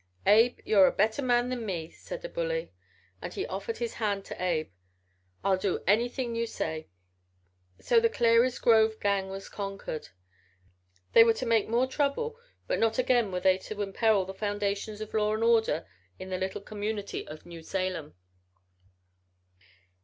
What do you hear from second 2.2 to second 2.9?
the bully,